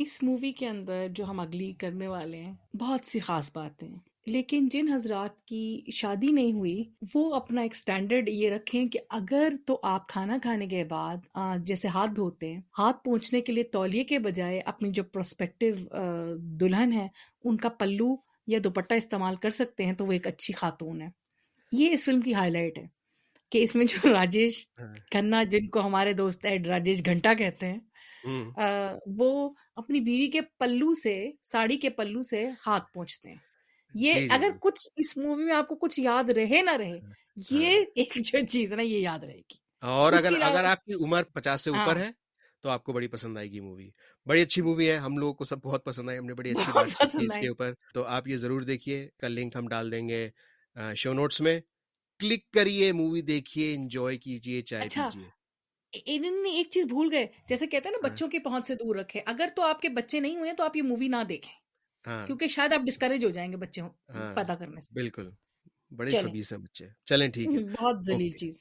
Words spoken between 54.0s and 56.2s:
کیجیے چائے اچھا،